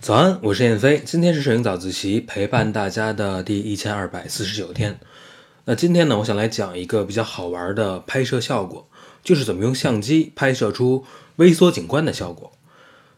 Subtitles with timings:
[0.00, 4.98] 早安，我是燕飞，今天是摄影早自习陪伴大家的第一千二百四十九天。
[5.66, 8.88] 那今天呢，我想来讲一个比较好玩的拍摄效果，
[9.22, 11.04] 就是怎么用相机拍摄出
[11.36, 12.50] 微缩景观的效果。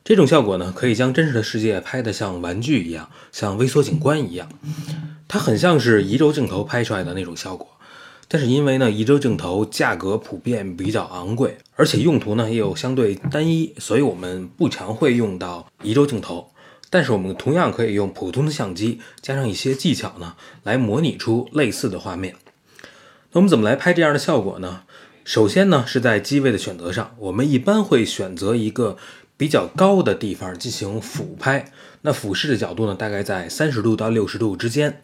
[0.05, 4.51] 这种效果呢，可以将真实的世界拍得像玩具一样，像微缩景观一样。
[5.29, 7.72] 它很像是移轴镜头拍出来的那种效果。
[8.29, 16.51] 但是因为呢，移轴镜头价格普遍比较昂贵，而且用途呢也有相对单一，所以我们不常会用到移轴镜头。
[16.89, 22.35] 但是我们同样可以用普通的相机，加上一些技巧呢，来模拟出类似的画面。
[23.33, 24.83] 那我们怎么来拍这样的效果呢？
[25.25, 28.99] 首先呢，是在机位的选择上，我们一般会选择一个
[29.37, 31.73] 比较高的地方进行俯拍。
[32.03, 35.01] 那俯视的角度呢，大概在三十度到六十度之间，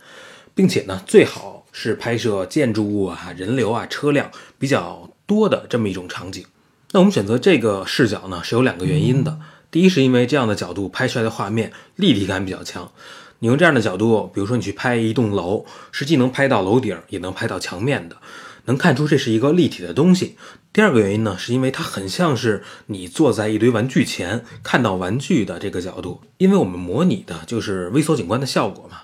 [0.58, 1.54] 并且呢，最好。
[1.70, 6.44] 是拍摄建筑物啊、人流啊、车辆比较多的这么一种场景。
[6.90, 9.38] 那我们选择这个视角呢，是有两个原因的。
[9.70, 12.90] 第一，是因为这样的角度拍出来的画面立体感比较强。
[13.38, 18.16] 你用这样的角度，比如说你去拍一栋楼，是既能拍到楼顶，也能拍到墙面的，
[18.64, 20.36] 能看出这是一个立体的东西。
[20.72, 29.02] 第二个原因呢，是因为它很像是你坐在一堆玩具前看到玩具的这个角度，因为我们模拟的就是微缩景观的效果嘛。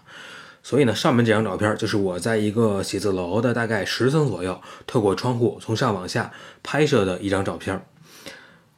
[0.66, 7.84] 所以呢，上面这张照片就是我在一个写字楼的大概十层左右，透过窗户从上往下拍摄的一张照片。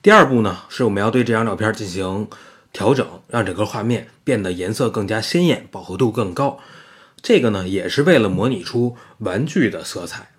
[0.02, 2.26] 第二步呢，是我们要对这张照片进行
[2.72, 6.58] 调整，让整个画面变得颜色更加鲜艳，饱和度更高。
[7.22, 10.30] 这个呢，也是为了模拟出玩具的色彩。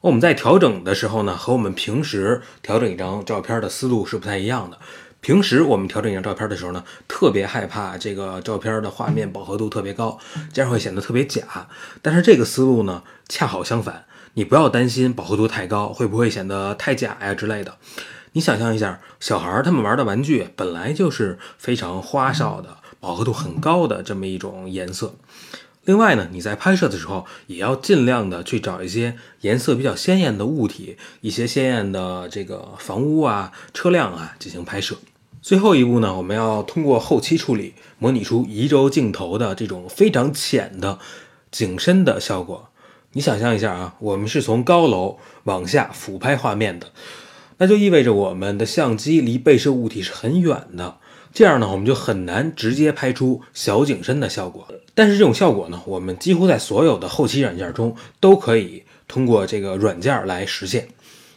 [0.00, 4.78] 我们在调整的时候呢，和我们平时调整一张照片的思路是不太一样的。
[5.20, 10.18] 平时我们调整一张照片的时候呢，特别害怕这个照片的画面饱和度特别高，
[10.52, 11.68] 这样会显得特别假。
[12.00, 17.76] 但是这个思路呢，恰好相反，你不要担心饱和度太高会不会显得太假呀之类的。
[18.32, 25.14] 你想象一下，小孩他们玩的玩具本来就是非常花哨的、饱和度很高的这么一种颜色。
[25.88, 34.98] 另外呢，你在拍摄的时候也要尽量的去找一些颜色比较鲜艳的物体，一些鲜艳的这个房屋啊、车辆啊进行拍摄。
[35.40, 40.98] 最后一步呢，我们要通过后期处理，模拟出移轴镜头的这种非常浅的
[41.50, 42.68] 景深的效果。
[43.12, 46.88] 你想象一下啊，我们是从高楼往下俯拍画面的，
[47.56, 50.98] 那就意味着我们的相机离被摄物体是很远的。
[51.32, 54.66] 这样呢，我们就很难直接拍出小景深的效果。
[54.94, 60.88] 但是这种效果呢，我们几乎在所有的后期软件中都可以通过这个软件来实现。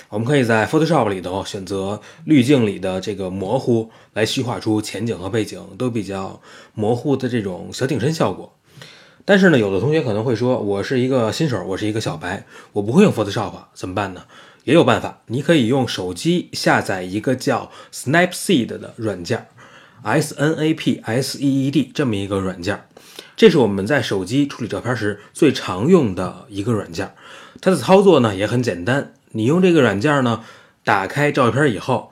[0.10, 6.42] 我们可以在 Photoshop 里头选择滤镜里的这个模糊，来虚化出前景和背景都比较
[6.74, 8.54] 模糊的这种小景深效果。
[9.24, 14.24] 但是呢，有的同学可能会说，我是一个新手，我是一个小白，我不会用 Photoshop，怎么办呢？
[14.64, 19.48] 也有办法，你可以用手机下载一个叫 Snapseed 的软件。
[20.04, 22.84] S N A P S E E D 这么一个软件，
[23.36, 27.14] 这是我们在手机处理照片时最常用的一个软件。
[27.60, 30.44] 它的操作呢也很简单，你用这个软件呢，
[30.84, 32.12] 打开照片以后，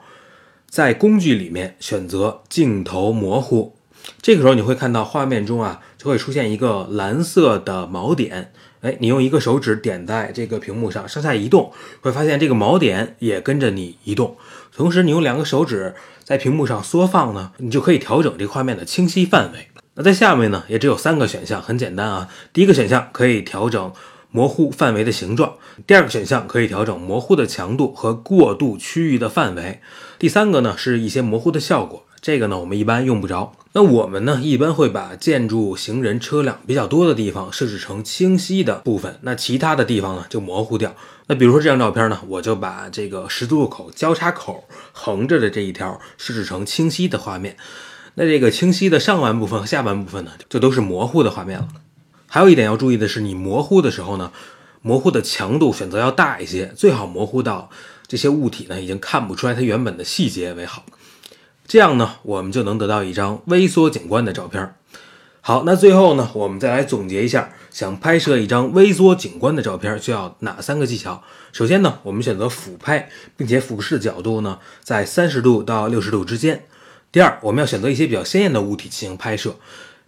[0.68, 3.74] 在工具里面选择镜头模糊，
[4.22, 8.54] 这个时候你会看到画面中啊就会出现一个蓝色的锚点。
[8.80, 14.38] 哎，你用一个手指点在这个屏幕上，上下移动，会发现这个锚点也跟着你移动。
[14.74, 15.94] 同时，你用两个手指
[16.24, 19.68] 在屏幕上缩放呢，你就可以调整这个画面的清晰范围。
[19.96, 22.30] 那在下面呢，也只有三个选项，很简单啊。
[22.54, 23.92] 第一个选项可以调整
[24.30, 25.56] 模糊范围的形状，
[25.86, 29.82] 第二个选项可以调整模糊的强度和过渡区域的范围，
[30.18, 32.06] 第三个呢是一些模糊的效果。
[32.22, 33.52] 这个呢，我们一般用不着。
[33.72, 40.96] 那我们呢，一般会把建筑、行人、车辆比较多的地方设置成清晰的部分，那其他的地方呢就模糊掉。
[41.28, 47.56] 那比如说这张照片呢，我就把这个十字路口交叉口横着的这一条设置成清晰的画面。
[48.14, 51.68] 那这个清晰的上半部分和下半部分呢，就都是模糊的画面了。
[52.26, 54.32] 还有一点要注意的是，你模糊的时候呢，
[54.82, 57.70] 模糊的强度选择要大一些，最好模糊到
[58.08, 60.84] 这些物体呢已经看不出来它原本的细节为好。
[61.70, 64.74] 这样呢，我们就能得到一张微缩景观的照片。
[65.40, 71.22] 好，那最后呢，我们再来总结一下，想拍摄一张微缩景观的照片需要哪三个技巧？
[71.52, 76.64] 首先呢，我们选择俯拍，并且俯视角度呢在三十度到六十度之间。
[77.12, 79.54] 第二，我们要选择一些比较鲜艳的物体进行拍摄。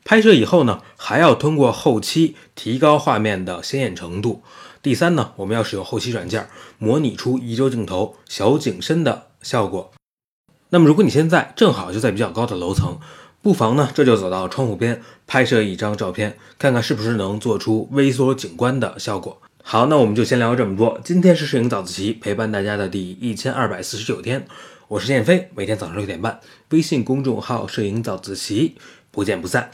[0.04, 4.42] 拍摄以后呢，还要通过后期提高画面的鲜艳程度。
[4.82, 6.48] 第三呢，我们要使用后期软件
[6.78, 9.92] 模拟出移轴镜头小景深的效果。
[10.74, 12.98] 那么，如果你现在正好就在比较高的楼层，
[13.42, 19.36] 不妨呢这就走到窗户边拍摄一张照片，看看是不是能做出微缩景观的效果。
[19.62, 20.98] 好，那我们就先聊这么多。
[21.04, 24.46] 今天是摄影早自习陪伴大家的第一千二百四十九天。
[24.88, 26.40] 我是燕飞，每天早上六点半，
[26.70, 28.76] 微信公众号“摄影早自习”，
[29.12, 29.70] 不见不散。